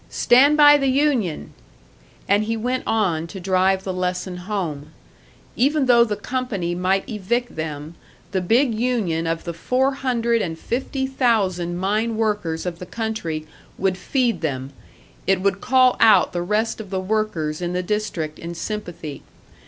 Stand 0.09 0.57
by 0.57 0.77
the 0.79 0.87
union!" 0.87 1.53
And 2.27 2.45
he 2.45 2.57
went 2.57 2.81
on 2.87 3.27
to 3.27 3.39
drive 3.39 3.83
the 3.83 3.93
lesson 3.93 4.35
home; 4.37 4.93
even 5.55 5.85
though 5.85 6.03
the 6.03 6.15
company 6.15 6.73
might 6.73 7.07
evict 7.07 7.55
them, 7.55 7.93
the 8.31 8.41
big 8.41 8.73
union 8.73 9.27
of 9.27 9.43
the 9.43 9.53
four 9.53 9.91
hundred 9.91 10.41
and 10.41 10.57
fifty 10.57 11.05
thousand 11.05 11.77
mine 11.77 12.17
workers 12.17 12.65
of 12.65 12.79
the 12.79 12.87
country 12.87 13.45
would 13.77 13.95
feed 13.95 14.41
them, 14.41 14.73
it 15.27 15.39
would 15.39 15.61
call 15.61 15.97
out 15.99 16.33
the 16.33 16.41
rest 16.41 16.81
of 16.81 16.89
the 16.89 16.99
workers 16.99 17.61
in 17.61 17.73
the 17.73 17.83
district 17.83 18.39
in 18.39 18.55
sympathy. 18.55 19.21